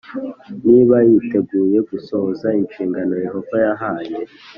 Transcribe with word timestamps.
niba 0.67 0.95
yiteguye 1.07 1.77
gusohoza 1.89 2.47
inshingano 2.61 3.13
Yehova 3.25 3.55
yahaye 3.65 4.15